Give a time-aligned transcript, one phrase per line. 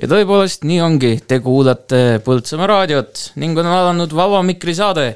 [0.00, 5.14] ja tõepoolest, nii ongi, te kuulate Põltsamaa raadiot ning on alanud Vaba Mikri saade.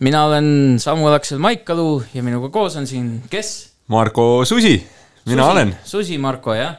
[0.00, 3.70] mina olen Samuel Aksel Maikalu ja minuga koos on siin, kes?
[3.88, 4.82] Marko Susi,
[5.26, 5.76] mina Susi, olen.
[5.84, 6.76] Susi Marko, jah.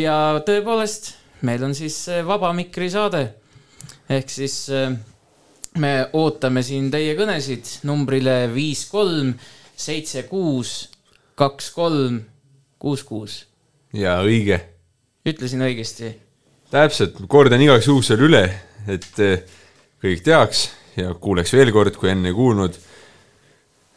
[0.00, 0.16] ja
[0.46, 3.34] tõepoolest, meil on siis Vaba Mikri saade.
[4.08, 4.70] ehk siis
[5.78, 9.34] me ootame siin teie kõnesid numbrile viis, kolm,
[9.76, 10.90] seitse, kuus,
[11.34, 12.20] kaks, kolm,
[12.78, 13.46] kuus, kuus.
[13.92, 14.79] jaa, õige
[15.26, 16.14] ütlesin õigesti?
[16.70, 18.42] täpselt, kordan igaks juhuks veel üle,
[18.86, 19.40] et eh,
[20.02, 22.76] kõik teaks ja kuuleks veel kord, kui enne ei kuulnud.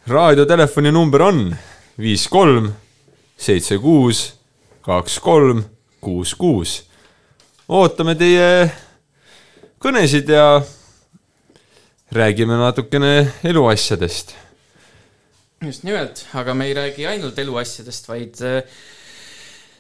[0.09, 1.43] raadiotelefoni number on
[1.98, 2.71] viis kolm,
[3.38, 4.34] seitse kuus,
[4.81, 5.63] kaks kolm,
[6.01, 6.84] kuus kuus.
[7.70, 8.71] ootame teie
[9.79, 10.63] kõnesid ja
[12.12, 14.35] räägime natukene eluasjadest.
[15.62, 18.63] just nimelt, aga me ei räägi ainult eluasjadest, vaid äh,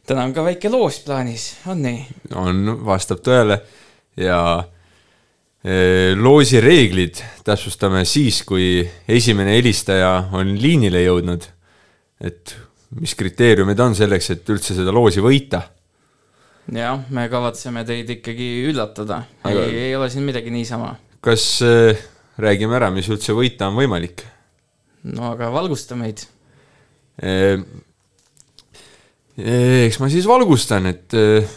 [0.07, 2.03] täna on ka väike loos plaanis, on nii?
[2.39, 3.59] on, vastab tõele
[4.19, 4.39] ja
[5.63, 11.47] e, loosi reeglid täpsustame siis, kui esimene helistaja on liinile jõudnud.
[12.23, 12.55] et
[12.99, 15.63] mis kriteeriumid on selleks, et üldse seda loosi võita?
[16.73, 20.97] jah, me kavatseme teid ikkagi üllatada ei, ei ole siin midagi niisama.
[21.23, 21.95] kas äh,
[22.43, 24.25] räägime ära, mis üldse võita on võimalik?
[25.15, 26.25] no aga valgusta meid
[27.23, 27.57] e,
[29.37, 31.47] eks ma siis valgustan, et eh,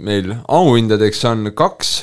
[0.00, 1.94] meil auhindadeks on kaks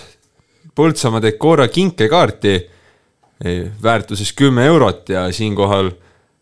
[0.72, 5.92] Põltsamaa Decora kinkekaarti eh, väärtuses kümme eurot ja siinkohal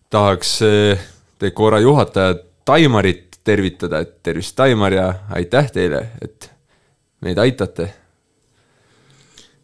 [0.10, 1.08] tahaks eh,
[1.42, 6.52] Decora juhatajat Taimarit tervitada, et tervist, Taimar, ja aitäh teile, et
[7.26, 7.88] meid aitate.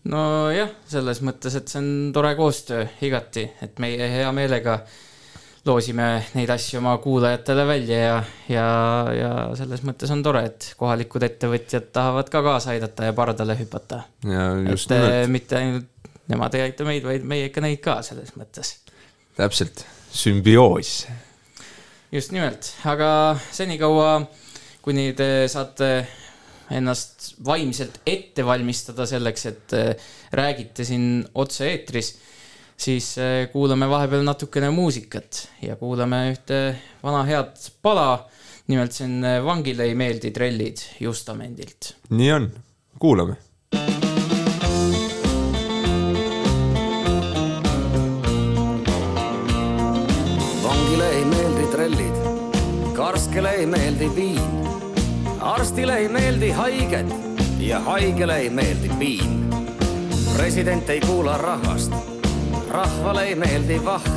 [0.10, 5.05] nojah, selles mõttes, et see on tore koostöö igati, et meie hea meelega äh,
[5.66, 8.18] loosime neid asju oma kuulajatele välja ja,
[8.50, 8.68] ja,
[9.18, 14.04] ja selles mõttes on tore, et kohalikud ettevõtjad tahavad ka kaasa aidata ja pardale hüpata.
[14.24, 15.32] et nimelt.
[15.34, 18.76] mitte ainult nemad ei aita meid, vaid meie ikka neid ka selles mõttes.
[19.38, 21.08] täpselt, sümbioos.
[22.14, 23.10] just nimelt, aga
[23.52, 24.20] senikaua,
[24.86, 25.90] kuni te saate
[26.74, 29.76] ennast vaimselt ette valmistada selleks, et
[30.34, 32.14] räägite siin otse-eetris
[32.78, 36.60] siis äh, kuulame vahepeal natukene muusikat ja kuulame ühte
[37.04, 38.28] vana head pala.
[38.68, 41.96] nimelt see on äh, Vangile ei meeldi trellid Justamendilt.
[42.10, 42.52] nii on,
[43.00, 43.36] kuulame.
[50.64, 52.18] vangile ei meeldi trellid,
[52.96, 54.68] karskele ei meeldi viin,
[55.40, 57.14] arstile ei meeldi haiged
[57.60, 59.46] ja haigele ei meeldi piin.
[60.38, 62.15] president ei kuula rahvast
[62.70, 64.10] rahvale ei meeldi vaht,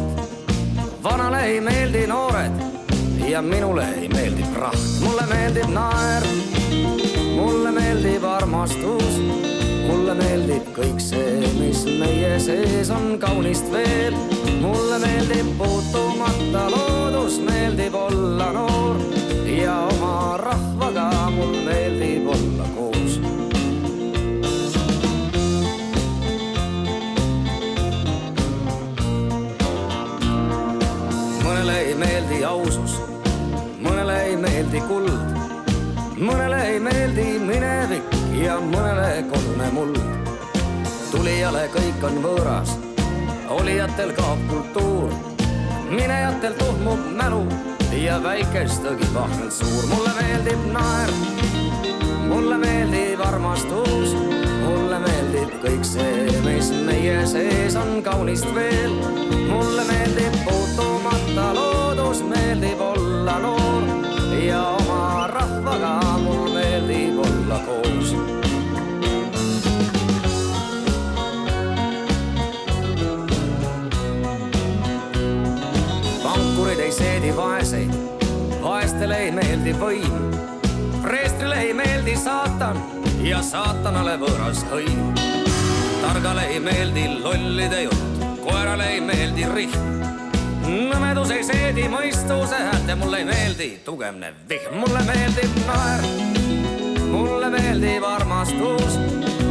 [1.02, 2.52] vanale ei meeldi noored
[3.28, 4.78] ja minule ei meeldi praht.
[5.00, 6.26] mulle meeldib naer,
[7.36, 9.18] mulle meeldib armastus,
[9.86, 14.16] mulle meeldib kõik see, mis meie sees on kaunist veel.
[14.60, 18.96] mulle meeldib puutumata loodus, meeldib olla noor
[19.46, 22.17] ja oma rahvaga mul meeldib
[34.68, 39.96] meeldi kuld, mõnele ei meeldi minevik ja mõnele kodune muld.
[41.08, 42.74] tulijale kõik on võõras,
[43.48, 45.14] olijatel kaob kultuur,
[45.88, 47.46] minejatel tuhmub mälu
[47.96, 49.86] ja väikestegi pahvelt suur.
[49.88, 51.14] mulle meeldib naer,
[52.28, 54.12] mulle meeldib armastus,
[54.66, 59.00] mulle meeldib kõik see, mis meie sees on kaunist veel.
[59.48, 61.67] mulle meeldib puutumata loodus,
[65.68, 68.14] rahvaga mul meeldib olla koos.
[76.22, 77.92] pankurid ei seedi vaeseid,
[78.62, 80.16] vaestele ei meeldi võim,
[81.02, 82.80] preestrile ei meeldi saatan
[83.22, 85.12] ja saatanale võõras hõim.
[86.00, 89.97] targale ei meeldi lollide jutt, koerale ei meeldi rihm.
[90.68, 94.76] Nõmedus ei seedi mõistuse häält ja mulle ei meeldi tugevnev vihm.
[94.82, 96.04] mulle meeldib naer,
[97.10, 98.98] mulle meeldib armastus,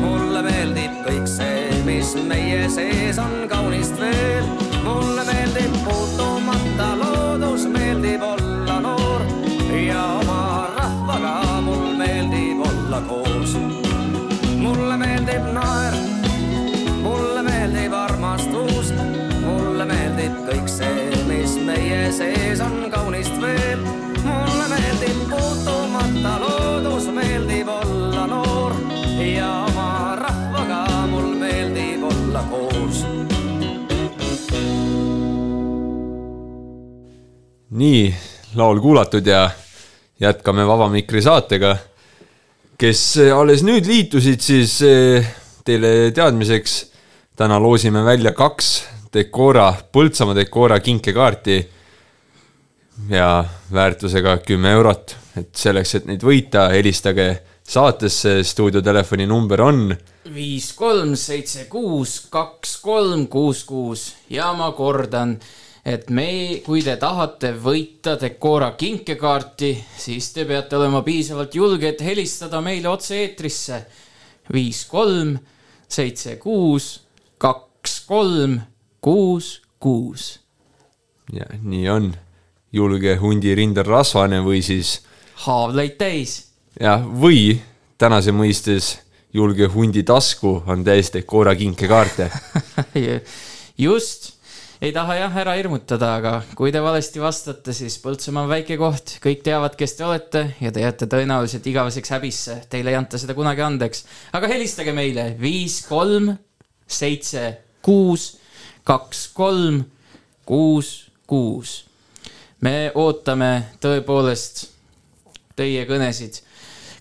[0.01, 4.45] mulle meeldib kõik see, mis meie sees on kaunist veel.
[4.83, 9.25] mulle meeldib puutumata loodus, meeldib olla noor
[9.73, 13.57] ja oma rahvaga mul meeldib olla koos.
[14.57, 15.76] mulle meeldib naer,
[20.47, 23.81] kõik see, mis meie sees on kaunist veel.
[24.23, 28.77] mulle meeldib puutumata loodus, meeldib olla noor
[29.19, 30.79] ja oma rahvaga
[31.11, 33.03] mul meeldib olla koos.
[37.69, 38.15] nii,
[38.55, 39.50] laul kuulatud ja
[40.19, 41.75] jätkame Vaba Mikri saatega.
[42.77, 45.27] kes alles nüüd liitusid, siis eh,
[45.65, 46.85] teile teadmiseks
[47.35, 51.57] täna loosime välja kaks Decora, Põltsamaa Decora kinkekaarti
[53.09, 57.27] ja väärtusega kümme eurot, et selleks, et neid võita, helistage
[57.68, 59.95] saatesse, stuudiotelefoni number on
[60.33, 65.38] viis, kolm, seitse, kuus, kaks, kolm, kuus, kuus ja ma kordan
[65.88, 72.03] et me, kui te tahate võita Decora kinkekaarti, siis te peate olema piisavalt julge, et
[72.03, 73.86] helistada meile otse-eetrisse.
[74.51, 75.38] viis, kolm,
[75.88, 76.89] seitse, kuus,
[77.39, 78.60] kaks, kolm,
[79.01, 80.39] kuus, kuus.
[81.33, 82.13] ja nii on.
[82.71, 85.01] julge hundi rindel rasvane või siis.
[85.47, 86.39] haavleid täis.
[86.79, 87.59] jah, või
[87.97, 88.97] tänase mõistes
[89.33, 92.31] julge hundi tasku on täis Decora kinkekaarte
[93.88, 94.38] just
[94.81, 99.15] ei taha jah ära hirmutada, aga kui te valesti vastate, siis Põltsamaa on väike koht,
[99.23, 103.33] kõik teavad, kes te olete ja te jääte tõenäoliselt igaveseks häbisse, teile ei anta seda
[103.38, 104.05] kunagi andeks.
[104.38, 106.29] aga helistage meile viis, kolm,
[106.88, 107.50] seitse,
[107.81, 108.35] kuus,
[108.88, 109.81] kaks, kolm,
[110.48, 111.84] kuus, kuus.
[112.62, 113.51] me ootame
[113.84, 114.66] tõepoolest
[115.57, 116.42] teie kõnesid.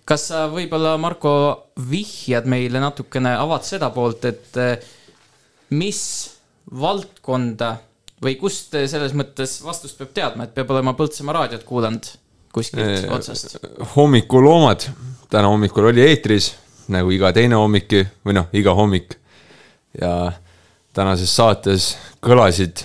[0.04, 1.32] kas sa võib-olla, Marko,
[1.90, 4.76] vihjad meile natukene, avad seda poolt, et eh,
[5.70, 6.02] mis
[6.66, 7.76] valdkonda
[8.22, 12.08] või kust selles mõttes vastust peab teadma, et peab olema Põltsamaa raadiot kuulanud
[12.54, 13.58] kuskilt eee, otsast?
[13.94, 14.88] hommikuloomad,
[15.30, 16.54] täna hommikul oli eetris,
[16.92, 17.92] nagu iga teine hommik
[18.24, 19.18] või noh, iga hommik.
[20.00, 20.32] ja
[20.96, 21.90] tänases saates
[22.24, 22.82] kõlasid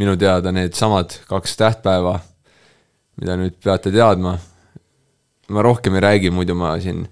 [0.00, 2.18] minu teada needsamad kaks tähtpäeva,
[3.20, 4.38] mida nüüd peate teadma.
[5.48, 7.04] ma rohkem ei räägi, muidu ma siin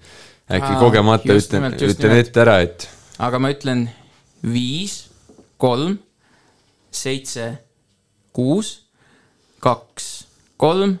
[0.51, 2.89] äkki Aa, kogemata ütlen, ütlen ette ära, et.
[3.19, 3.87] aga ma ütlen
[4.43, 5.05] viis
[5.57, 5.95] kolm,
[6.91, 7.47] seitse,
[8.35, 8.73] kuus,
[9.63, 10.27] kaks,
[10.57, 10.97] kolm,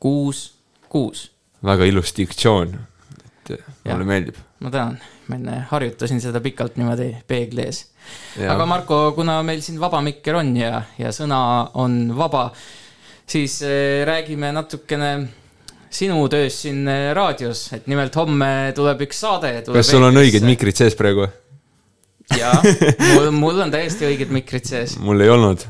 [0.00, 0.52] kuus,
[0.92, 1.30] kuus.
[1.64, 2.76] väga ilus diktsioon,
[3.16, 4.36] et ja, mulle meeldib.
[4.60, 7.86] ma tänan, ma enne harjutasin seda pikalt niimoodi peegli ees.
[8.48, 11.40] Aga Marko, kuna meil siin vaba mikker on ja, ja sõna
[11.80, 12.48] on vaba,
[13.28, 15.12] siis äh, räägime natukene
[15.90, 19.52] sinu tööst siin äh, raadios, et nimelt homme tuleb üks saade.
[19.66, 21.28] kas sul on õiged mikrid sees praegu?
[22.36, 22.60] jaa,
[23.14, 24.96] mul, mul on täiesti õiged mikrid sees.
[25.00, 25.64] mul ei olnud.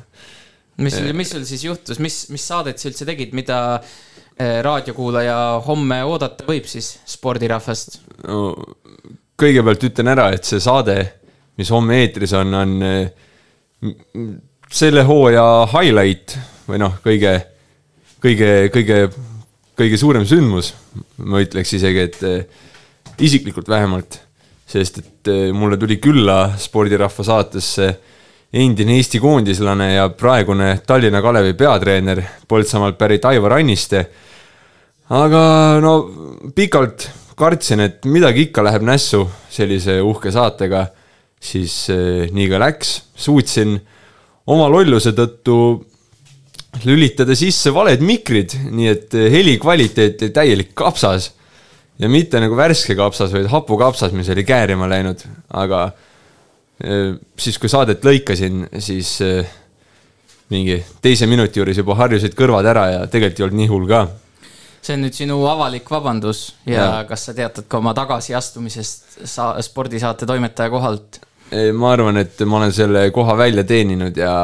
[0.83, 6.03] mis, mis sul siis juhtus, mis, mis saadet sa üldse tegid, mida eh, raadiokuulaja homme
[6.07, 8.53] oodata võib siis spordirahvast no,?
[9.39, 10.97] kõigepealt ütlen ära, et see saade,
[11.59, 13.11] mis homme eetris on, on eh,
[14.71, 16.37] selle hooaja highlight
[16.69, 17.35] või noh, kõige,
[18.23, 19.03] kõige, kõige,
[19.79, 20.73] kõige suurem sündmus,
[21.25, 22.65] ma ütleks isegi, et eh,
[23.19, 24.21] isiklikult vähemalt
[24.69, 27.89] sest et eh, mulle tuli külla spordirahva saatesse
[28.53, 34.07] endine Eesti koondislane ja praegune Tallinna Kalevi peatreener, Põltsamaalt pärit Aivar Anniste.
[35.09, 35.43] aga
[35.81, 35.93] no
[36.55, 40.87] pikalt kartsin, et midagi ikka läheb nässu sellise uhke saatega,
[41.41, 43.77] siis eh, nii ka läks, suutsin
[44.49, 45.59] oma lolluse tõttu
[46.85, 51.31] lülitada sisse valed mikrid, nii et heli kvaliteet oli täielik kapsas
[51.99, 55.25] ja mitte nagu värske kapsas, vaid hapukapsas, mis oli käärima läinud,
[55.59, 55.89] aga
[56.79, 59.17] e, siis, kui saadet lõikasin, siis
[60.53, 64.03] mingi teise minuti juures juba harjusid kõrvad ära ja tegelikult ei olnud nii hull ka.
[64.83, 66.91] see on nüüd sinu avalik vabandus ja, ja.
[67.09, 71.21] kas sa teatad ka oma tagasiastumisest sa spordisaate toimetaja kohalt?
[71.73, 74.35] Ma arvan, et ma olen selle koha välja teeninud ja,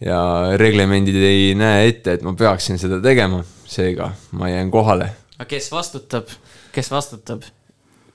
[0.00, 0.20] ja
[0.60, 5.10] reglemendid ei näe ette, et ma peaksin seda tegema, seega ma jään kohale.
[5.38, 6.30] aga kes vastutab?
[6.72, 7.46] kes vastutab?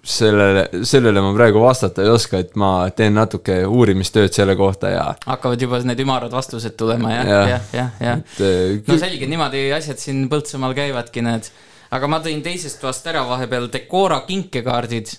[0.07, 5.07] sellele, sellele ma praegu vastata ei oska, et ma teen natuke uurimistööd selle kohta ja.
[5.25, 8.21] hakkavad juba need ümarad vastused tulema jah, jah, jah, jah, jah.
[8.39, 11.49] Äh, no selge, niimoodi asjad siin Põltsamaal käivadki, need.
[11.91, 15.17] aga ma tõin teisest toast ära vahepeal Decora kinkekaardid.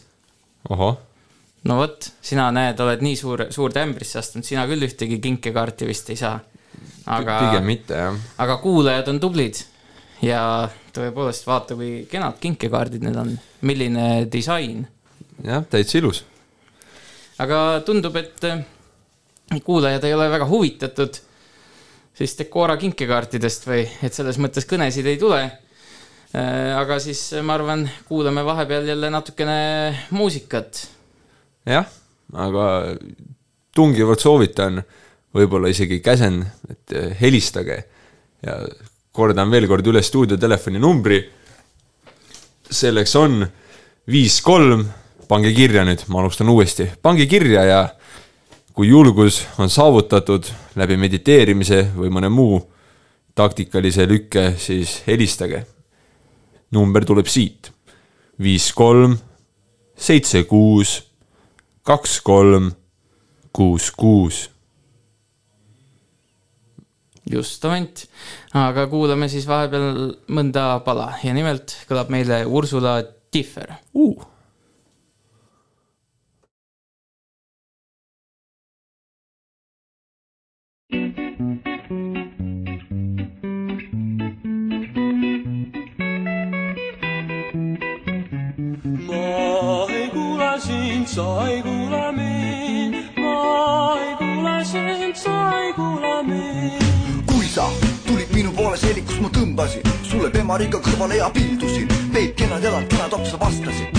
[0.70, 0.97] ohoh
[1.64, 6.10] no vot, sina näed, oled nii suur, suurde ämbrisse astunud, sina küll ühtegi kinkekaarti vist
[6.10, 6.38] ei saa.
[7.06, 7.40] aga.
[8.38, 9.62] aga kuulajad on tublid
[10.22, 13.36] ja tõepoolest, vaata, kui kenad kinkekaardid need on,
[13.66, 14.86] milline disain.
[15.44, 16.24] jah, täitsa ilus.
[17.38, 18.62] aga tundub, et äh,
[19.64, 21.24] kuulajad ei ole väga huvitatud
[22.18, 25.40] siis Decora kinkekaartidest või et selles mõttes kõnesid ei tule.
[26.34, 29.58] Äh, aga siis ma arvan, kuulame vahepeal jälle natukene
[30.10, 30.86] muusikat.
[31.68, 31.88] Jah,
[32.34, 32.66] aga
[33.75, 34.82] tungivalt soovitan,
[35.34, 37.82] võib-olla isegi käsen, et äh, helistage
[38.44, 38.60] ja
[39.12, 41.18] kordan veel kord üle stuudiotelefoni numbri.
[42.70, 43.46] selleks on
[44.08, 44.84] viis kolm,
[45.28, 47.80] pange kirja nüüd, ma alustan uuesti, pange kirja ja
[48.72, 50.46] kui julgus on saavutatud
[50.76, 52.60] läbi mediteerimise või mõne muu
[53.34, 55.64] taktikalise lükke, siis helistage.
[56.70, 57.72] number tuleb siit,
[58.38, 59.16] viis kolm,
[59.96, 61.07] seitse kuus,
[61.88, 62.73] kaks kolm,
[63.52, 64.45] kuus kuus.
[67.28, 68.04] Just avant,
[68.57, 71.11] aga kuulame siis vahepeal mõnda pala.
[71.25, 73.00] Ja nimelt kõlab meile Ursula
[73.33, 74.26] Tiffer uh..
[90.59, 91.77] sind, sa ei kuula
[97.58, 97.66] sa
[98.06, 101.88] tulid minu poole selikus, ma tõmbasin sulle pemariga kõrvale ja pildusin.
[102.14, 103.98] Peep, kenad jalad, kenad apsa vastasid.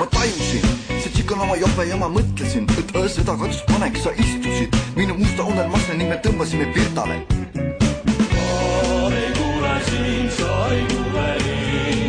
[0.00, 0.66] ma tajusin,
[1.00, 5.16] see tšikk on oma jope ja ma mõtlesin, et seda katsus paneks, sa istusid minu
[5.16, 7.16] musta unelmasse ning me tõmbasime virtale.
[7.24, 11.99] ma ei kuule sind, sa ei kuule mind,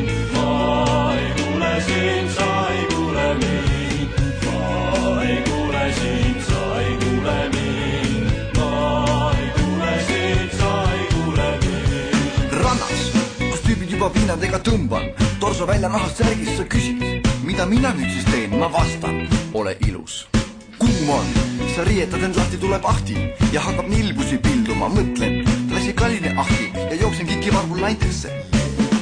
[14.01, 15.03] juba pinnadega tõmban,
[15.38, 17.03] torso välja nahast särgis, sa küsid,
[17.46, 20.24] mida mina nüüd siis teen, ma vastan, ole ilus.
[20.79, 21.27] kuum on,
[21.75, 23.13] sa riietad end lahti, tuleb ahti
[23.53, 28.34] ja hakkab nilbusi pilduma, mõtlen, klassikaline ahti ja jooksen kikivarvul naintesse.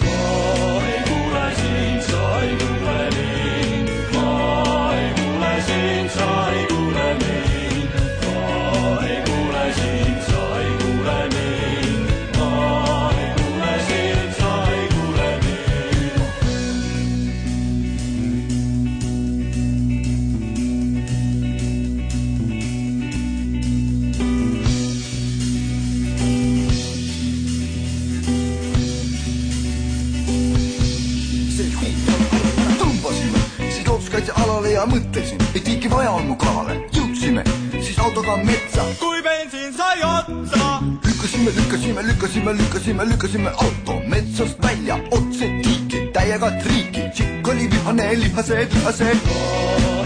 [0.04, 2.79] ma ei kuule sind, sa ei kuule
[42.20, 47.04] lükkasime, lükkasime, lükkasime, auto metsast välja otse tiiki, täiega triiki.
[47.16, 49.99] tšikk oli vihane, lihase, vihase.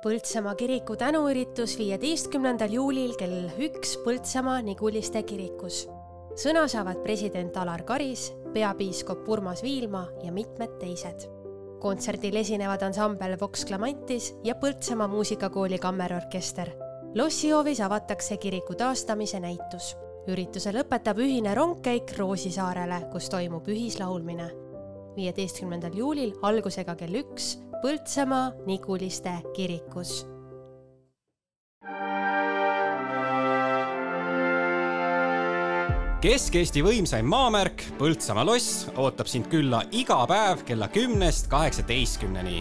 [0.00, 5.82] Põltsamaa kiriku tänuüritus viieteistkümnendal juulil kell üks Põltsamaa Niguliste kirikus.
[6.40, 11.28] sõna saavad president Alar Karis, peapiiskop Urmas Viilma ja mitmed teised.
[11.80, 16.70] kontserdil esinevad ansambel Vox Clamantis ja Põltsamaa muusikakooli kammerorkester.
[17.14, 19.96] lossihoovis avatakse kiriku taastamise näitus.
[20.26, 24.50] ürituse lõpetab ühine rongkäik Roosisaarele, kus toimub ühislaulmine
[25.16, 30.10] viieteistkümnendal juulil algusega kell üks Põltsamaa Niguliste kirikus.
[36.20, 42.60] Kesk-Eesti võimsaim maamärk Põltsamaa loss ootab sind külla iga päev kella kümnest kaheksateistkümneni.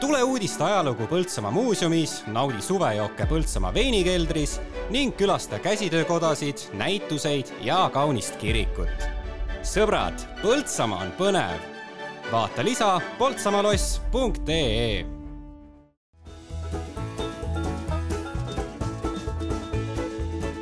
[0.00, 8.40] tule uudiste ajalugu Põltsamaa muuseumis, naudi suvejooke Põltsamaa veinikeldris ning külasta käsitöökodasid, näituseid ja kaunist
[8.40, 9.08] kirikut.
[9.60, 11.73] sõbrad, Põltsamaa on põnev.
[12.34, 15.06] Vaata lisa poltsamaloss.ee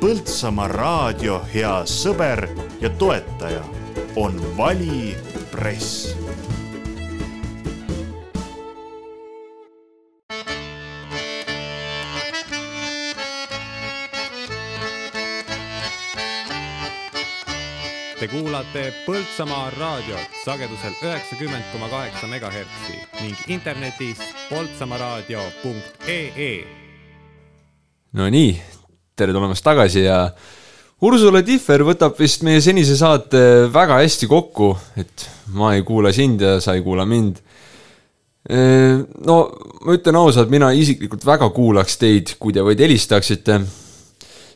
[0.01, 2.45] Põltsamaa raadio hea sõber
[2.81, 3.63] ja toetaja
[4.15, 5.15] on Vali
[5.51, 6.22] Press.
[18.23, 26.53] Te kuulate Põltsamaa raadiot sagedusel üheksakümmend koma kaheksa megahertsi ning internetis poltsamaaraadio.ee.
[28.15, 28.53] Nonii,
[29.19, 30.31] tere tulemast tagasi ja
[31.03, 35.27] Ursula Tihver võtab vist meie senise saate väga hästi kokku, et
[35.59, 37.43] ma ei kuula sind ja sa ei kuula mind.
[39.27, 39.51] no
[39.83, 43.59] ma ütlen ausalt, mina isiklikult väga kuulaks teid, kui te vaid helistaksite.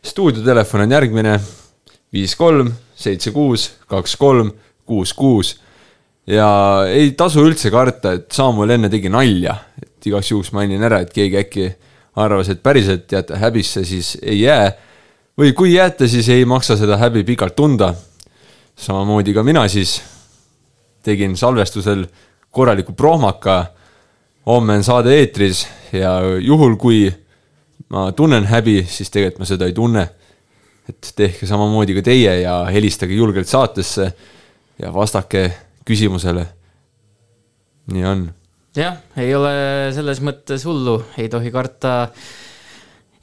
[0.07, 1.39] stuudiotelefon on järgmine,
[2.13, 4.51] viis kolm, seitse kuus, kaks kolm,
[4.85, 5.57] kuus kuus.
[6.27, 6.47] ja
[6.87, 11.13] ei tasu üldse karta, et Samuel enne tegi nalja, et igaks juhuks mainin ära, et
[11.13, 11.69] keegi äkki
[12.19, 14.71] arvas, et päriselt jääte häbisse, siis ei jää.
[15.37, 17.93] või kui jääte, siis ei maksa seda häbi pikalt tunda.
[18.75, 20.01] samamoodi ka mina siis
[21.03, 22.05] tegin salvestusel
[22.51, 23.65] korraliku prohmaka.
[24.45, 27.13] homme on saade eetris ja juhul, kui
[27.89, 30.09] ma tunnen häbi, siis tegelikult ma seda ei tunne
[30.87, 34.11] et tehke samamoodi ka teie ja helistage julgelt saatesse
[34.79, 35.49] ja vastake
[35.87, 36.45] küsimusele.
[37.91, 38.27] nii on.
[38.75, 39.53] jah, ei ole
[39.95, 41.93] selles mõttes hullu, ei tohi karta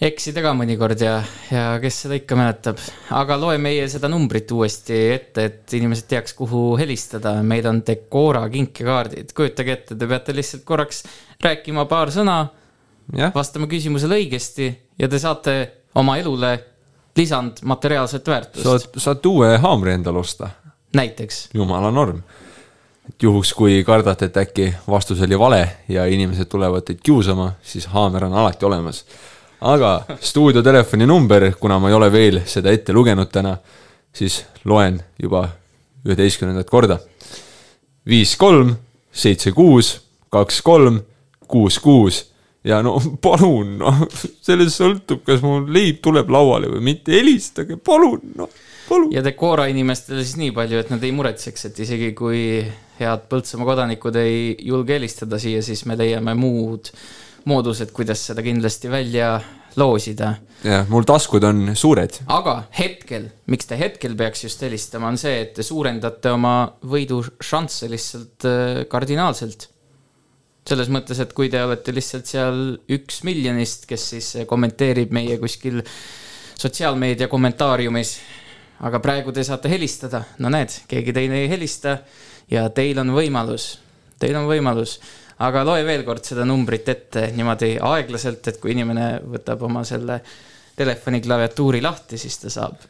[0.04, 1.18] eksida ka mõnikord ja,
[1.52, 2.80] ja kes seda ikka mäletab.
[3.16, 7.36] aga loe meie seda numbrit uuesti ette, et inimesed teaks, kuhu helistada.
[7.42, 11.04] meil on Decora kinkekaardid, kujutage ette, te peate lihtsalt korraks
[11.44, 12.42] rääkima paar sõna,
[13.34, 15.58] vastama küsimusele õigesti ja te saate
[15.94, 16.73] oma elule
[17.16, 20.48] lisandmateriaalset väärtust, saad, saad uue haamri endale osta,
[20.94, 21.48] näiteks.
[21.54, 22.22] jumala norm.
[23.08, 27.86] et juhuks, kui kardate, et äkki vastus oli vale ja inimesed tulevad teid kiusama, siis
[27.86, 29.04] haamer on alati olemas.
[29.60, 33.56] aga stuudiotelefoni number, kuna ma ei ole veel seda ette lugenud täna,
[34.12, 35.48] siis loen juba
[36.06, 36.98] üheteistkümnendat korda.
[38.06, 38.74] viis, kolm,
[39.12, 41.00] seitse, kuus, kaks, kolm,
[41.48, 42.33] kuus, kuus
[42.64, 44.04] ja no palun, noh,
[44.44, 49.12] sellest sõltub, kas mul leib tuleb lauale või mitte, helistage, palun, noh, palun.
[49.14, 52.62] ja Decora inimestele siis nii palju, et nad ei muretseks, et isegi kui
[53.00, 56.92] head Põltsamaa kodanikud ei julge helistada siia, siis me leiame muud
[57.50, 59.34] moodused, kuidas seda kindlasti välja
[59.76, 60.34] loosida.
[60.64, 62.20] jah, mul taskud on suured.
[62.32, 66.56] aga hetkel, miks te hetkel peaks just helistama, on see, et te suurendate oma
[66.86, 69.68] võidušansse lihtsalt äh, kardinaalselt.
[70.64, 72.60] Selles mõttes, et kui te olete lihtsalt seal
[72.96, 75.82] üks miljonist, kes siis kommenteerib meie kuskil
[76.60, 78.14] sotsiaalmeedia kommentaariumis,
[78.88, 81.98] aga praegu te saate helistada, no näed, keegi teine ei helista
[82.50, 83.74] ja teil on võimalus,
[84.20, 84.98] teil on võimalus,
[85.44, 90.20] aga loe veel kord seda numbrit ette niimoodi aeglaselt, et kui inimene võtab oma selle
[90.76, 92.80] telefoni klaviatuuri lahti, siis ta saab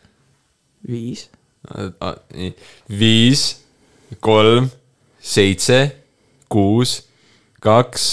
[0.88, 1.26] viis,
[3.02, 3.44] viis,
[4.24, 4.68] kolm,
[5.24, 5.80] seitse,
[6.52, 7.00] kuus,
[7.64, 8.04] kaks,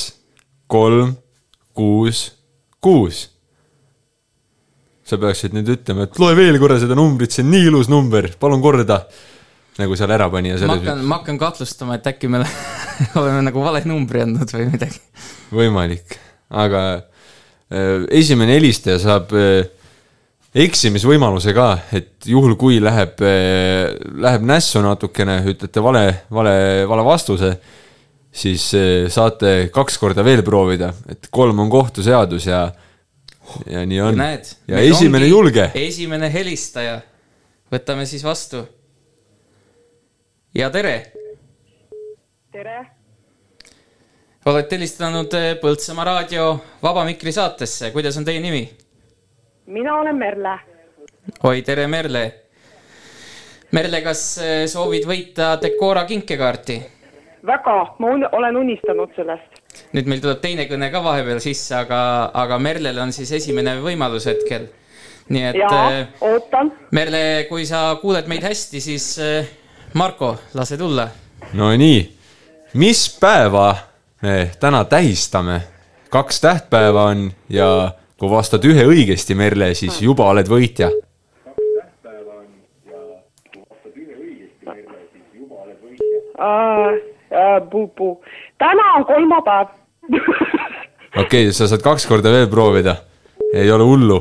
[0.72, 1.16] kolm,
[1.76, 2.30] kuus,
[2.84, 3.28] kuus.
[5.04, 8.30] sa peaksid nüüd ütlema, et loe veel korra seda numbrit, see on nii ilus number,
[8.40, 9.02] palun korda.
[9.80, 12.56] nagu seal ära pani ja ma selles hakkan, ma hakkan kahtlustama, et äkki me ole-
[13.20, 15.04] oleme nagu vale numbri andnud või midagi.
[15.52, 16.18] võimalik,
[16.64, 19.68] aga äh, esimene helistaja saab äh,
[20.52, 23.22] eksimisvõimaluse ka, et juhul, kui läheb,
[24.20, 26.56] läheb nässu natukene, ütlete vale, vale,
[26.90, 27.54] vale vastuse,
[28.32, 32.64] siis äh, saate kaks korda veel proovida, et kolm on kohtuseadus ja,
[33.68, 34.22] ja nii on.
[34.68, 37.02] ja esimene julge, esimene helistaja,
[37.72, 38.64] võtame siis vastu.
[40.56, 40.96] ja tere,
[42.52, 42.78] tere,
[44.46, 48.64] olete helistanud eh, Põltsamaa raadio Vaba Mikri saatesse, kuidas on teie nimi?
[49.68, 50.60] mina olen Merle.
[51.44, 52.24] oi, tere, Merle.
[53.72, 56.80] Merle, kas eh, soovid võita Decora kinkekaarti?
[57.48, 59.62] väga, ma un olen unistanud sellest.
[59.96, 64.28] nüüd meil tuleb teine kõne ka vahepeal sisse, aga, aga Merlel on siis esimene võimalus
[64.30, 64.70] hetkel.
[65.32, 66.72] nii et ja eh, ootan.
[66.92, 69.48] Merle, kui sa kuuled meid hästi, siis eh,
[69.94, 71.08] Marko, lase tulla.
[71.54, 72.02] no nii,
[72.74, 73.76] mis päeva
[74.22, 75.62] me täna tähistame?
[76.12, 80.92] kaks tähtpäeva on ja kui vastad ühe õigesti, Merle, siis juba oled võitja
[86.42, 87.11] äh, äh, puu-puu.
[88.58, 89.68] Täna on kolmapäev.
[91.22, 92.96] okei okay,, sa saad kaks korda veel proovida.
[93.54, 94.20] ei ole hullu.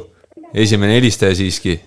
[0.54, 1.80] esimene helistaja siiski.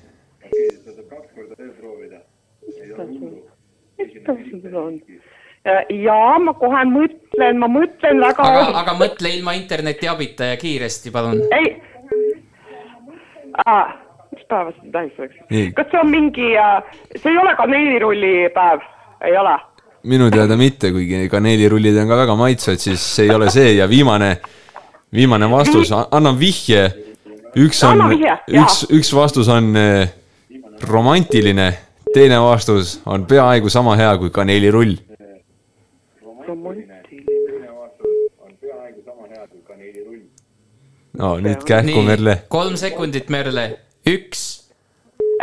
[5.90, 8.44] ja ma kohe mõtlen, ma mõtlen väga.
[8.44, 11.44] aga, aga mõtle ilma internetiabita ja kiiresti, palun.
[11.52, 11.76] ei
[13.66, 13.94] ah,.
[14.32, 15.72] mis päeva seda tähistatakse Nii.?
[15.78, 16.50] kas see on mingi,
[17.16, 18.84] see ei ole kaneelirulli päev,
[19.30, 19.56] ei ole?
[20.10, 23.88] Minu teada mitte, kuigi kaneelirullid on ka väga maitsvad, siis see ei ole see ja
[23.90, 24.36] viimane,
[25.14, 26.84] viimane vastus, annan vihje.
[27.56, 28.64] üks on Anna vihje,, jaa.
[28.66, 30.10] üks, üks vastus on eh,
[30.90, 31.70] romantiline,
[32.14, 34.98] teine vastus on peaaegu sama hea kui kaneelirull.
[41.14, 42.42] no nüüd kähku, Merle.
[42.50, 43.70] kolm sekundit, Merle,
[44.10, 44.43] üks.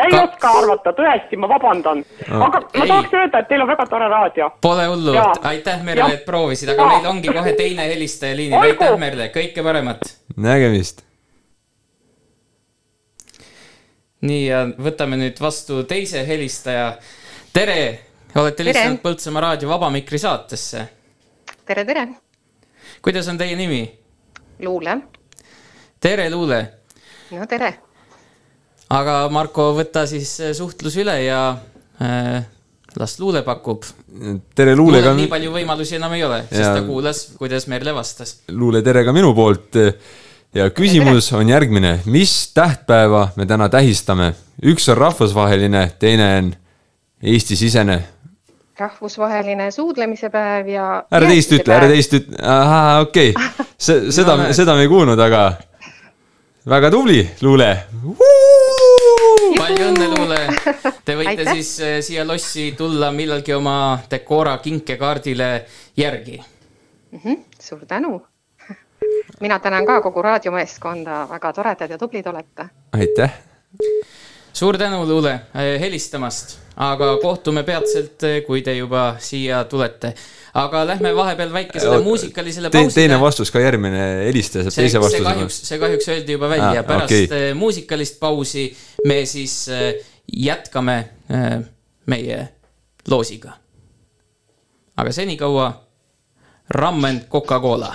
[0.05, 2.05] Ei Ka- oska arvata, tõesti, ma vabandan.
[2.31, 2.89] aga ma Ei.
[2.89, 4.51] tahaks öelda, et teil on väga tore raadio.
[4.61, 6.97] Pole hullu aitäh, Merle, et proovisid, aga Jaa.
[6.97, 10.01] meil ongi kohe teine helistaja liinil, aitäh, Merle, kõike paremat.
[10.37, 11.03] nägemist.
[14.21, 16.93] nii ja võtame nüüd vastu teise helistaja.
[17.53, 18.01] tere,
[18.37, 20.89] olete helistanud Põltsamaa raadio Vaba Mikri saatesse.
[21.67, 22.09] tere, tere,
[23.03, 23.99] kuidas on teie nimi?
[24.61, 24.99] Luule.
[26.01, 26.61] tere, Luule.
[27.31, 27.75] no tere.
[28.91, 31.41] Aga Marko, võta siis äh, suhtlus üle ja
[32.03, 32.41] äh,
[32.99, 33.87] las Luule pakub.
[34.55, 36.79] tere, Luulega nii, palju võimalusi enam ei ole, sest Jaa.
[36.79, 38.41] ta kuulas, kuidas Merle vastas.
[38.51, 39.79] Luule, tere ka minu poolt.
[40.55, 44.33] ja küsimus on järgmine, mis tähtpäeva me täna tähistame?
[44.67, 46.55] üks on rahvusvaheline, teine on
[47.23, 48.01] Eesti-sisene.
[48.81, 51.05] rahvusvaheline suudlemise päev ja.
[51.13, 54.11] ära teist ütle, ära teist ütle, ahaa, okei okay..
[54.11, 55.53] seda No seda me ei kuulnud, aga
[56.67, 57.71] väga tubli, Luule.
[59.59, 60.39] Palju õnne, Luule.
[61.05, 61.53] Te võite Aitäh.
[61.53, 65.51] siis äh, siia lossi tulla millalgi oma Decora kinkekaardile
[65.97, 66.41] järgi.
[67.13, 68.21] Mhm, suur tänu.
[69.41, 72.69] mina tänan ka kogu raadiomeeskonda, väga toredad ja tublid olete.
[72.93, 73.33] aitäh.
[74.53, 75.41] Suur tänu, Luule,
[75.81, 80.15] helistamast, aga kohtume peatselt, kui te juba siia tulete.
[80.55, 83.21] aga lähme vahepeal väikesele muusikalisele pausile teine.
[83.21, 85.25] vastus ka, järgmine helistaja saab see, teise see vastuse.
[85.25, 87.55] kahjuks, see kahjuks öeldi juba välja Ah, pärast okay.
[87.55, 88.65] muusikalist pausi
[89.07, 89.67] me siis
[90.33, 90.97] jätkame
[92.07, 92.49] meie
[93.09, 93.53] loosiga.
[94.97, 95.71] aga senikaua
[96.71, 97.95] Rum and Coca-Cola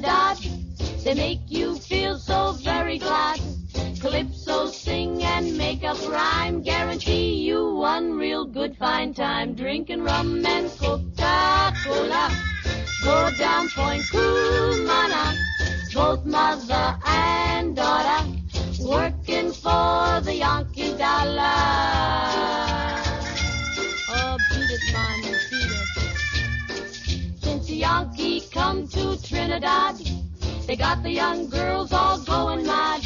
[0.00, 3.40] down Trinidad, they make you feel so very glad.
[4.00, 9.54] Calypso sing and make up rhyme, guarantee you one real good fine time.
[9.54, 12.30] Drinking rum and Coca-Cola,
[13.04, 15.36] go down Point Kumana.
[15.94, 18.28] both mother and daughter,
[18.82, 21.42] working for the Yankee dollar.
[24.08, 24.70] Oh, beat
[27.76, 29.96] Yankee come to Trinidad,
[30.66, 33.04] they got the young girls all going mad.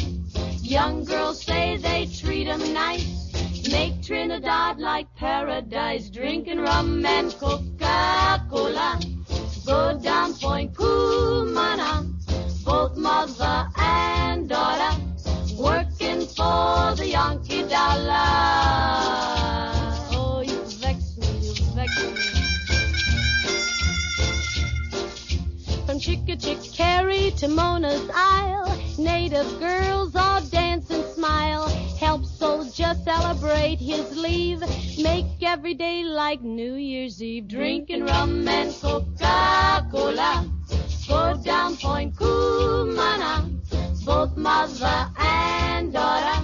[0.61, 3.33] Young girls say they treat 'em nice,
[3.69, 8.97] make Trinidad like paradise, drinking rum and Coca-Cola.
[9.65, 11.90] Go down Point Cumana,
[27.51, 31.67] Chickachickarry to Mona's Isle, native girls all dance and smile.
[31.99, 34.61] Help soldier celebrate his leave.
[35.01, 37.47] Make every day like New Year's Eve.
[37.47, 40.49] Drinking rum and Coca-Cola.
[41.07, 43.49] Go down Point Cumana.
[44.05, 46.40] Both mother and daughter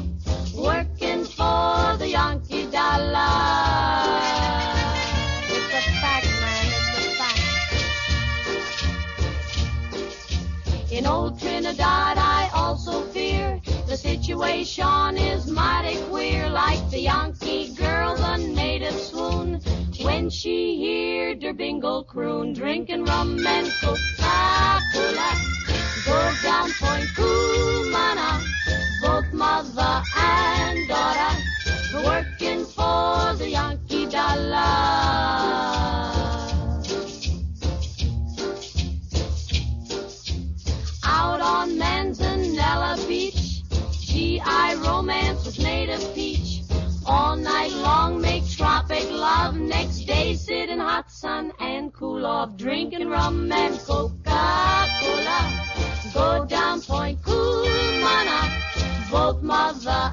[11.08, 16.50] old Trinidad, I also fear the situation is mighty queer.
[16.50, 19.62] Like the Yankee girl, the native swoon
[20.02, 25.32] when she heard her bingle croon, drinking rum and Coca-Cola.
[26.06, 28.42] Go down Point Cumana,
[29.02, 31.34] both mother and daughter,
[32.06, 35.97] working for the Yankee dollar.
[41.28, 43.62] Out on Manzanella Beach,
[43.92, 46.62] GI romance with native peach.
[47.06, 49.58] All night long make tropic love.
[49.58, 55.40] Next day sit in hot sun and cool off, drinking rum and Coca-Cola.
[56.14, 58.40] Go down Point Cumana,
[59.12, 60.07] both mother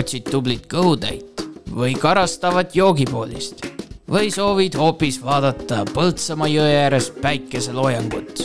[0.00, 1.42] otsid tublit kõhutäit
[1.76, 3.66] või karastavat joogipoolist
[4.10, 8.40] või soovid hoopis vaadata Põltsamaa jõe ääres päikeseloojangut.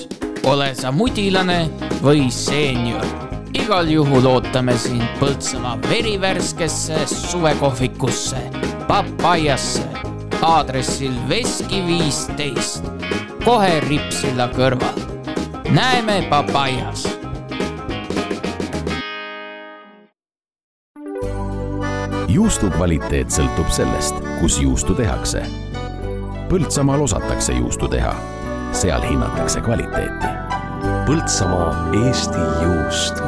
[0.45, 1.69] ole sa mudilane
[2.03, 3.05] või seenior,
[3.53, 8.41] igal juhul ootame sind Põltsamaa verivärskesse suvekohvikusse,
[8.87, 9.87] Papajasse,
[10.41, 12.83] aadressil Veski viisteist,
[13.45, 14.99] kohe Ripsilla kõrval.
[15.71, 17.14] näeme Papajas
[22.35, 25.45] juustu kvaliteet sõltub sellest, kus juustu tehakse.
[26.49, 28.11] Põltsamaal osatakse juustu teha,
[28.75, 30.33] seal hinnatakse kvaliteeti
[31.05, 33.21] Põltsamaa Eesti juust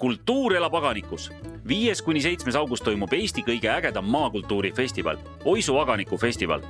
[0.00, 1.30] kultuur elab aganikus.
[1.68, 6.62] viies kuni seitsmes august toimub Eesti kõige ägedam maakultuurifestival, Oisu aganiku festival.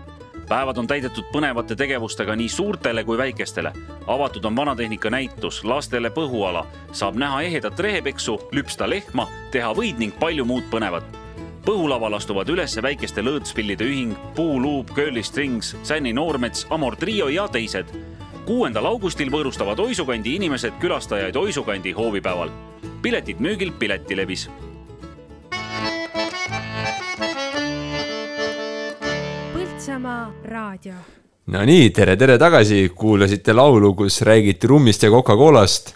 [0.51, 3.73] Päevad on täidetud põnevate tegevustega nii suurtele kui väikestele.
[4.07, 10.19] avatud on vanatehnika näitus, lastele põhuala, saab näha ehedat rehepeksu, lüpsta lehma, teha võid ning
[10.19, 11.05] palju muud põnevat.
[11.65, 17.87] põhulaval astuvad üles väikeste lõõtspillide ühing, Puuluup, Curly Strings, Sänni Noormets, Amor Trio ja teised
[18.47, 22.51] kuuendal augustil võõrustavad Oisukandi inimesed külastajaid Oisukandi hoovipäeval.
[23.03, 24.51] piletid müügil Piletilevis.
[29.81, 30.93] Põltsamaa raadio
[31.55, 35.95] Nonii, tere, tere tagasi, kuulasite laulu, kus räägiti rummist ja Coca-Colast.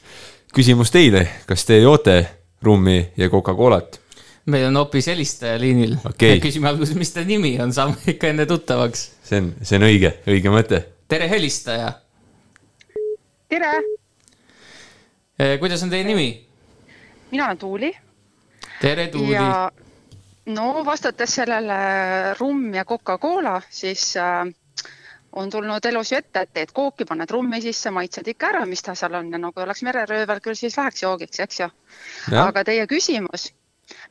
[0.57, 2.15] küsimus teile, kas te joote
[2.63, 4.01] rummi ja Coca-Colat?
[4.47, 6.41] meil on hoopis helistaja liinil Okei.
[6.47, 9.05] küsime alguses, mis ta nimi on, saame ikka enne tuttavaks.
[9.23, 10.81] see on, see on õige, õige mõte.
[11.09, 11.93] tere, helistaja.
[13.53, 13.75] tere,
[15.61, 16.31] kuidas on teie nimi?
[17.37, 17.93] mina olen Tuuli
[18.81, 19.37] tere, Tuuli.
[19.37, 19.69] ja
[20.47, 24.45] no vastates sellele rumm ja Coca-Cola, siis äh,
[25.33, 28.83] on tulnud elus ju ette, et teed kooki, paned rummi sisse, maitsed ikka ära, mis
[28.83, 31.69] ta seal on ja no kui oleks mereröövel, küll siis läheks joogiks, eks ju.
[32.39, 33.49] Aga teie küsimus,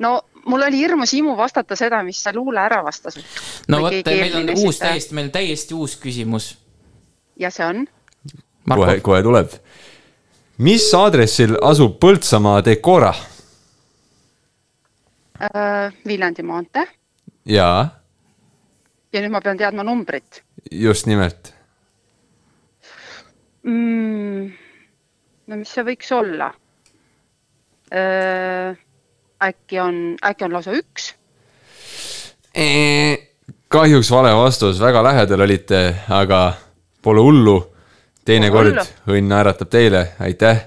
[0.03, 0.15] no
[0.45, 3.25] mul oli hirmus himu vastata seda, mis sa luule ära vastasid.
[3.67, 6.55] no vot, meil on uus täiesti, meil on täiesti uus küsimus.
[7.39, 7.85] ja see on?
[8.69, 9.55] kohe, kohe tuleb.
[10.57, 13.13] mis aadressil asub Põltsamaa Decora?
[15.43, 16.85] Äh, Viljandi maantee
[17.49, 17.83] jaa,
[19.11, 21.53] ja nüüd ma pean teadma numbrit just nimelt.
[23.63, 24.53] mm,.
[25.47, 26.53] no mis see võiks olla?
[29.43, 31.11] äkki on, äkki on lausa üks?
[33.73, 36.41] kahjuks vale vastus, väga lähedal olite, aga
[37.01, 37.57] pole hullu.
[38.25, 38.79] teinekord
[39.11, 40.65] õnn naeratab teile, aitäh.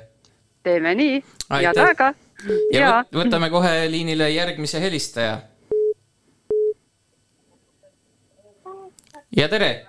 [0.63, 1.19] teeme nii,
[1.51, 2.13] head aega.
[2.73, 5.39] Ja võt- võtame kohe liinile järgmise helistaja.
[9.37, 9.87] ja tere,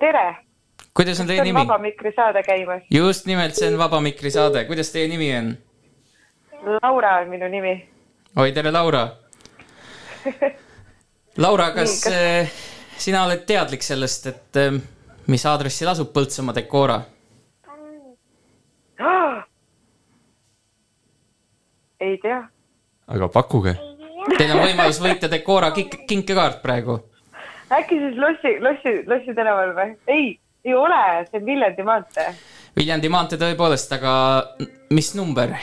[0.00, 0.26] tere.
[0.96, 1.58] kuidas on teie nimi?
[1.58, 2.82] vaba mikri saade käimas.
[2.90, 5.50] just nimelt, see on Vaba Mikri saade, kuidas teie nimi on?
[6.82, 7.74] Laura on minu nimi.
[8.36, 9.08] oi, tere, Laura.
[11.36, 12.50] Laura, kas äh,
[12.98, 14.80] sina oled teadlik sellest, et äh,
[15.26, 17.00] mis aadressil asub Põltsamaa Decora?
[22.00, 22.42] Ei tea.
[23.08, 23.74] aga pakkuge.
[24.36, 26.98] Teil on võimalus võita Decora kik- kinkekaart praegu.
[27.72, 29.94] äkki siis Lossi, Lossi, Lossi tänaval või?
[30.06, 32.32] ei, ei ole, see on Viljandi maantee.
[32.76, 34.12] Viljandi maantee tõepoolest, aga
[34.90, 35.54] mis number?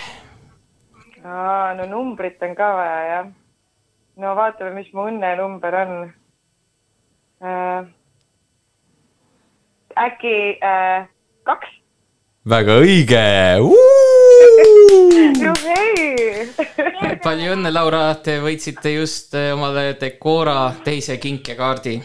[1.24, 3.28] aa, no numbrit on ka vaja, jah.
[4.18, 5.94] no vaatame, mis mu õnnenumber on
[7.44, 7.86] äh,.
[10.08, 11.08] äkki äh,
[11.44, 11.68] kaks?
[12.48, 13.26] väga õige.
[15.48, 16.48] Juhhei.
[17.26, 21.98] palju õnne, Laura, te võitsite just äh, omale Decora teise kinkekaardi.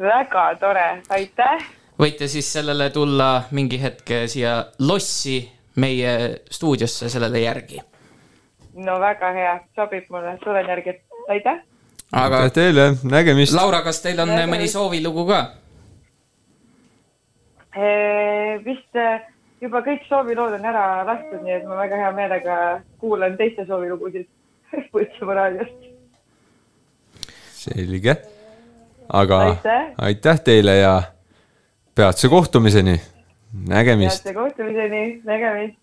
[0.00, 1.64] väga tore, aitäh.
[2.00, 5.40] võite siis sellele tulla mingi hetk siia lossi
[5.76, 7.80] meie stuudiosse sellele järgi.
[8.74, 11.64] no väga hea, sobib mulle, tulen järgi, aitäh.
[12.12, 13.54] aga aitäh teile, nägemist.
[13.56, 15.42] Laura, kas teil on mõni soovilugu ka?
[18.64, 19.20] vist äh,
[19.60, 22.56] juba kõik soovilood on ära lastud, nii et ma väga hea meelega
[23.00, 24.28] kuulan teiste soovilugusid
[24.92, 25.88] Põltsamaa raadiost.
[27.60, 28.16] selge.
[29.08, 29.92] aga Aitäh.
[29.98, 30.94] aitäh teile ja
[31.94, 33.00] peatse kohtumiseni.
[33.68, 34.24] nägemist.
[34.24, 35.78] head kohtumiseni, nägemist.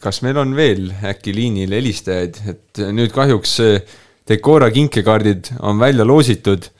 [0.00, 3.80] kas meil on veel äkki liinil helistajaid, et nüüd kahjuks eh,
[4.26, 6.70] Decora kinkekaardid on välja loositud.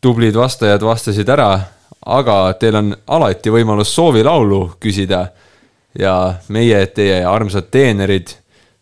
[0.00, 1.60] tublid vastajad vastasid ära,
[2.06, 5.26] aga teil on alati võimalus soovilaulu küsida.
[5.98, 8.32] ja meie, teie armsad teenerid,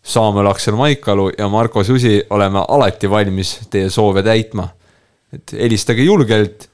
[0.03, 4.69] Samuel Aksel Maikalu ja Marko Susi oleme alati valmis teie soove täitma.
[5.33, 6.69] et helistage julgelt.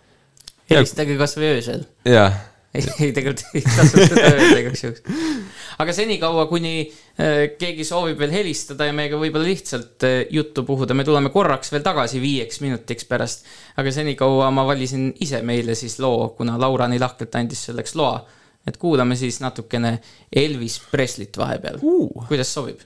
[0.71, 1.85] helistage kasvõi öösel.
[2.05, 2.35] jah,
[2.75, 5.03] ei, ei tegelikult ei tasu seda öelda igaks juhuks.
[5.79, 10.97] aga senikaua, kuni äh, keegi soovib veel helistada ja meiega võib-olla lihtsalt äh, juttu puhuda,
[10.99, 13.47] me tuleme korraks veel tagasi viieks minutiks pärast.
[13.79, 18.19] aga senikaua ma valisin ise meile siis loo, kuna Laura nii lahkelt andis selleks loa.
[18.67, 19.99] et kuulame siis natukene
[20.33, 22.27] Elvis Preslit vahepeal uh..
[22.29, 22.83] kuidas sobib?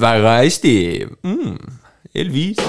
[0.00, 0.76] väga hästi
[1.22, 1.78] mm,.
[2.14, 2.62] Elvis.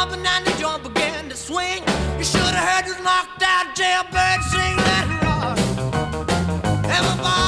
[0.00, 1.82] jumping and the jump began to swing.
[2.16, 5.58] You should have heard this knocked out jailbird sing that rock.
[6.84, 7.39] Everybody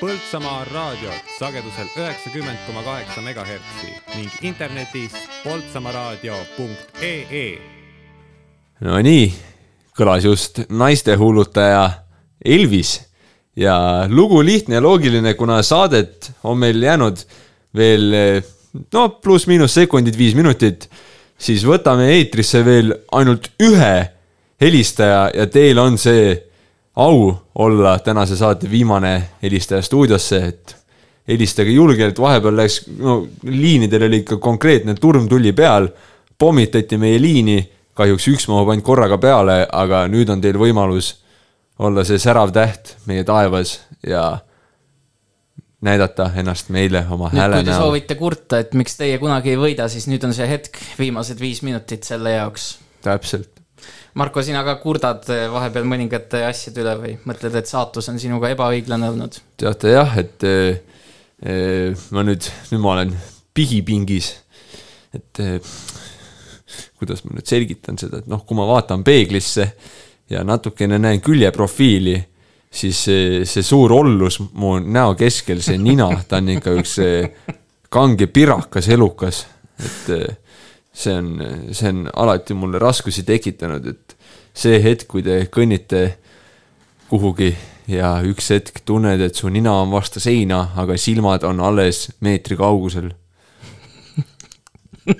[0.00, 5.12] Põltsamaa raadiot sagedusel üheksakümmend koma kaheksa megahertsi ning internetis
[5.44, 7.58] poltsamaaraadio.ee.
[8.84, 9.28] Nonii,
[9.94, 11.90] kõlas just naistehullutaja
[12.44, 12.96] Elvis
[13.56, 17.22] ja lugu lihtne ja loogiline, kuna saadet on meil jäänud
[17.76, 18.42] veel
[18.92, 20.88] no pluss-miinus sekundid, viis minutit,
[21.38, 24.10] siis võtame eetrisse veel ainult ühe
[24.60, 26.34] helistaja ja teil on see
[26.96, 30.76] au olla tänase saate viimane helistaja stuudiosse, et
[31.28, 35.88] helistage julgelt, vahepeal läks, no liinidel oli ikka konkreetne turm tuli peal,
[36.38, 37.58] pommitati meie liini,
[37.94, 41.14] kahjuks üks mahub ainult korraga peale, aga nüüd on teil võimalus
[41.78, 44.38] olla see särav täht meie taevas ja
[45.84, 47.88] näidata ennast meile oma nüüd, hääle kui te näol.
[47.88, 51.62] soovite kurta, et miks teie kunagi ei võida, siis nüüd on see hetk, viimased viis
[51.66, 52.74] minutit selle jaoks.
[53.04, 53.63] täpselt.
[54.14, 58.52] Marko, sina ka kurdad eh, vahepeal mõningate asjade üle või mõtled, et saatus on sinuga
[58.54, 59.40] ebaõiglane olnud?
[59.58, 61.00] teate jah, et eh,
[61.42, 63.14] eh, ma nüüd, nüüd ma olen
[63.54, 64.30] pigipingis,
[65.14, 65.74] et eh,
[66.98, 69.66] kuidas ma nüüd selgitan seda, et noh, kui ma vaatan peeglisse
[70.30, 72.16] ja natukene näen küljeprofiili,
[72.74, 77.50] siis see, see suur ollus mu näo keskel, see nina, ta on ikka üks eh,
[77.90, 79.44] kange pirakas elukas,
[79.78, 80.26] et eh,
[80.94, 84.16] see on, see on alati mulle raskusi tekitanud, et
[84.54, 86.04] see hetk, kui te kõnnite
[87.10, 87.50] kuhugi
[87.90, 92.56] ja üks hetk tunned, et su nina on vastu seina, aga silmad on alles meetri
[92.56, 93.10] kaugusel.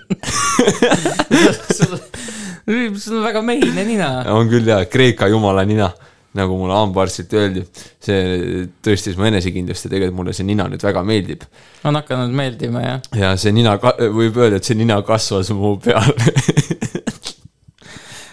[2.65, 4.25] sul on väga mehine nina.
[4.33, 5.91] on küll jaa, Kreeka jumala nina,
[6.35, 7.63] nagu mulle hambaarstilt öeldi.
[8.03, 11.45] see tõstis mu enesekindlust ja tegelikult mulle see nina nüüd väga meeldib.
[11.87, 13.03] on hakanud meeldima, jah.
[13.21, 16.11] ja see nina, võib öelda, et see nina kasvas mu peal.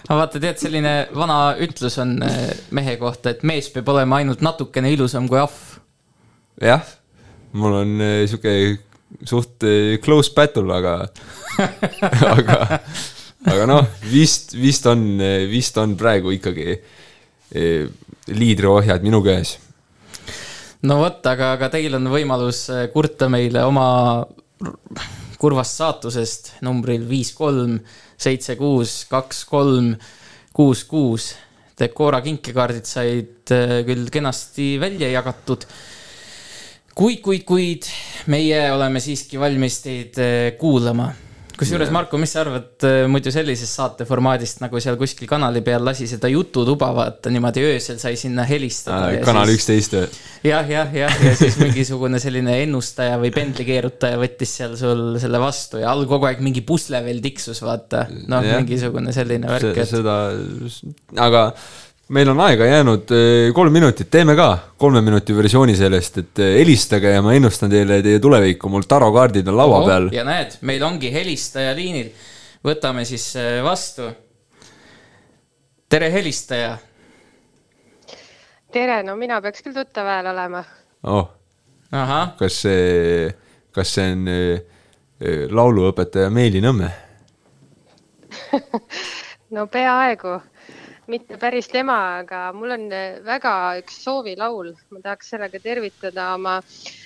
[0.07, 2.47] aga vaata, tead, selline vana ütlus on eh,
[2.78, 5.59] mehe kohta, et mees peab olema ainult natukene ilusam kui ahv.
[6.61, 6.82] jah,
[7.53, 8.55] mul on eh, sihuke
[9.30, 10.95] suht eh, close battle, aga,
[12.34, 12.82] aga,
[13.45, 15.05] aga noh, vist, vist on,
[15.53, 16.80] vist on praegu ikkagi
[17.52, 19.58] liidriohjad minu käes.
[20.88, 24.26] no vot, aga, aga teil on võimalus eh, kurta meile oma
[25.41, 27.80] kurvast saatusest numbril viis kolm
[28.22, 29.95] seitse kuus kaks kolm
[30.54, 31.32] kuus kuus.
[31.82, 35.66] Decora kinkekaardid said eh, küll kenasti välja jagatud.
[36.93, 37.88] kuid, kuid, kuid
[38.28, 41.12] meie oleme siiski valmis teid eh, kuulama.
[41.62, 41.95] kusjuures, Jaa.
[41.95, 46.30] Marko, mis sa arvad eh, muidu sellisest saateformaadist, nagu seal kuskil kanali peal lasi seda
[46.32, 49.12] jututuba, vaata niimoodi öösel sai sinna helistada.
[49.26, 50.07] kanal üksteist või?
[50.47, 55.84] jah, jah, jah, ja siis mingisugune selline ennustaja või pendlikeerutaja võttis seal sul selle vastu
[55.84, 58.07] ja all kogu aeg mingi pusle veel tiksus, vaata.
[58.32, 58.62] noh, Jah.
[58.62, 60.18] mingisugune selline värk, et seda,
[61.22, 61.45] aga
[62.12, 66.57] meil on aega jäänud eh, kolm minutit, teeme ka kolme minuti versiooni sellest, et eh,
[66.59, 70.09] helistage ja ma ennustan teile teie tulevikku, mul tarokaardid on laua peal.
[70.16, 72.12] ja näed, meil ongi helistaja liinil.
[72.68, 74.09] võtame siis äh, vastu.
[75.89, 76.78] tere, helistaja.
[78.72, 80.66] tere, no mina peaks küll tuttav hääl olema.
[81.07, 81.32] oh,
[82.39, 83.32] kas see,
[83.72, 84.62] kas see on eh,
[85.22, 86.91] eh, lauluõpetaja Meeli Nõmme?
[89.55, 90.41] no peaaegu,
[91.12, 96.59] mitte päris tema, aga mul on eh, väga üks soovilaul, ma tahaks sellega tervitada oma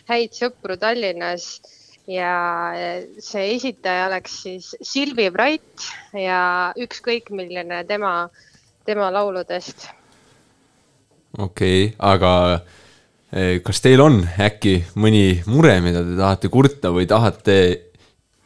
[0.09, 1.47] häid sõpru Tallinnas
[2.09, 2.35] ja
[2.77, 8.29] eh, see esitaja oleks siis Silvi Brait ja ükskõik milline tema,
[8.85, 9.89] tema lauludest.
[11.37, 12.33] okei okay,, aga
[13.33, 17.59] eh, kas teil on äkki mõni mure, mida te tahate kurta või tahate,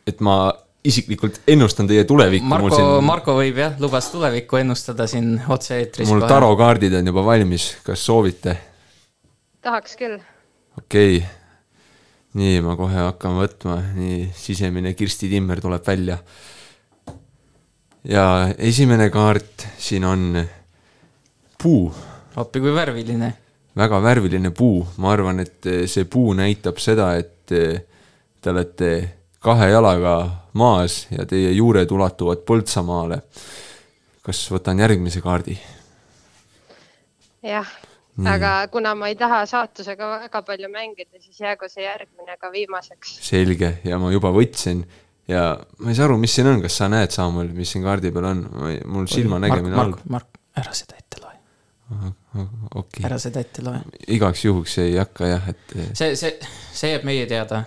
[0.08, 0.40] et ma
[0.84, 2.48] isiklikult ennustan teie tulevikku?
[2.48, 6.08] Marko, Marko võib jah, lubas tulevikku ennustada siin otse-eetris.
[6.10, 8.56] mul tarokaardid on juba valmis, kas soovite?
[9.62, 10.20] tahaks küll.
[10.80, 11.28] okei okay.,
[12.40, 16.20] nii ma kohe hakkan võtma, nii sisemine Kirsti Timmer tuleb välja.
[18.04, 18.26] ja
[18.58, 20.44] esimene kaart siin on
[21.60, 21.92] puu,
[22.40, 23.34] appi kui värviline.
[23.76, 30.16] väga värviline puu, ma arvan, et see puu näitab seda, et te olete kahe jalaga
[30.54, 33.22] maas ja teie juured ulatuvad Põltsamaale.
[34.24, 35.58] kas võtan järgmise kaardi?
[37.44, 37.68] jah,
[38.28, 43.20] aga kuna ma ei taha saatusega väga palju mängida, siis jäägu see järgmine ka viimaseks.
[43.30, 44.84] selge ja ma juba võtsin
[45.30, 48.12] ja ma ei saa aru, mis siin on, kas sa näed, Samuel, mis siin kaardi
[48.12, 48.46] peal on,
[48.92, 52.12] mul silmanägemine Mark, halb Mark, Mark, ära seda ette loe.
[52.82, 53.82] okei ära seda ette loe.
[54.20, 56.36] igaks juhuks ei hakka jah, et see, see,
[56.74, 57.64] see jääb meie teada.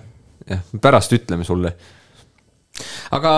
[0.48, 1.74] jah, pärast ütleme sulle.
[3.10, 3.34] aga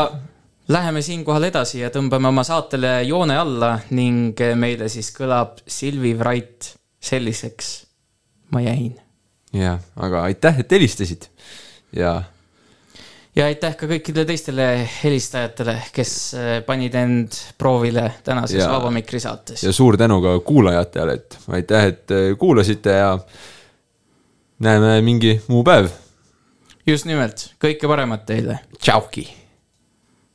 [0.68, 6.74] läheme siinkohal edasi ja tõmbame oma saatele joone alla ning meile siis kõlab Silvi Vrait
[7.04, 7.74] selliseks
[8.52, 8.94] ma jäin.
[9.52, 11.28] jah, aga aitäh, et helistasid
[11.96, 12.22] ja
[13.36, 14.66] ja aitäh ka kõikidele teistele
[15.02, 19.62] helistajatele, kes äh, panid end proovile tänases Ja- Vaba Mikri saates.
[19.62, 23.18] ja suur tänu ka kuulajatele, et aitäh, et äh, kuulasite ja
[24.58, 25.90] näeme mingi muu päev.
[26.86, 28.58] Just nimelt, kõike paremat teile.
[28.78, 29.24] tšauki.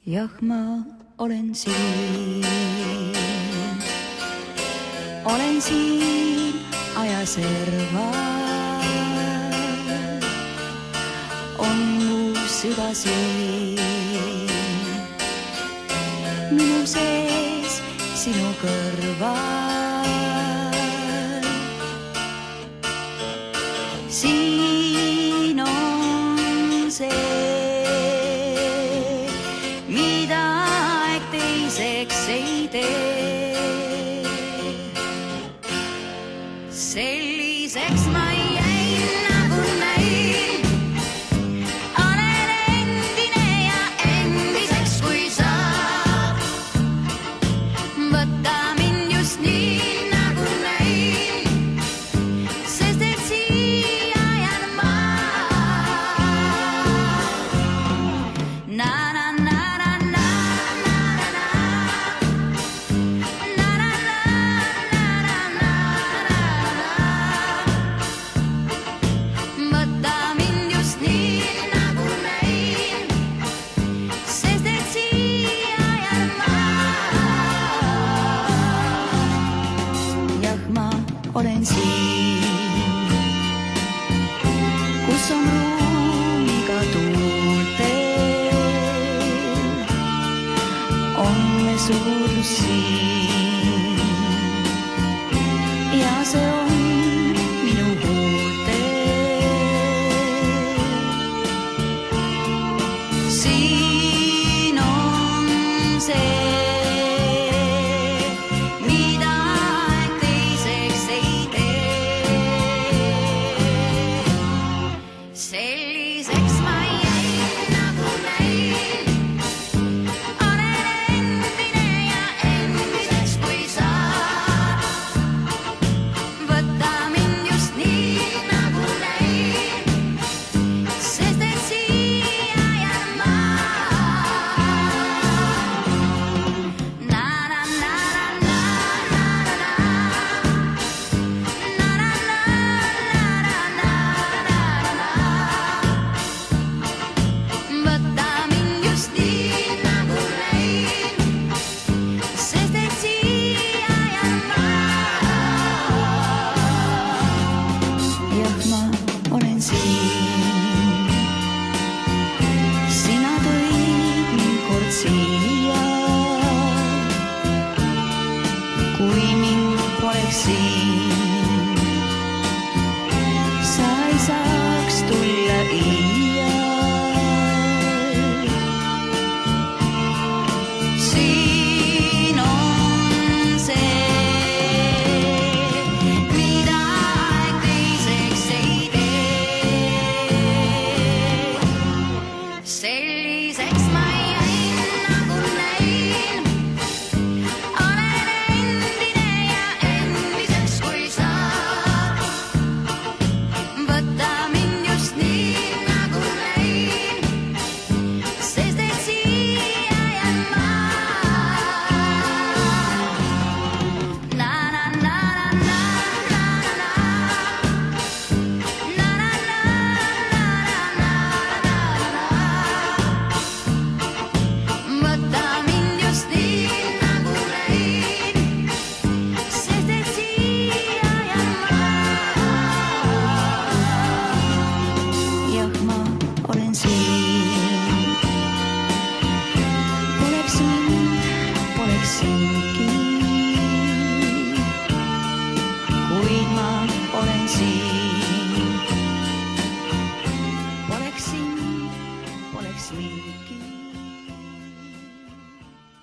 [0.09, 0.81] jah, ma
[1.17, 2.45] olen siin,
[5.25, 6.57] olen siin
[6.97, 8.83] aja serval,
[11.57, 14.49] on mu süda siin,
[16.51, 17.81] minu sees
[18.17, 19.68] sinu kõrval.